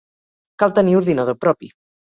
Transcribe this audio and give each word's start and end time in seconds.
Cal 0.63 0.75
tenir 0.79 0.97
ordinador 1.03 1.41
propi. 1.47 1.75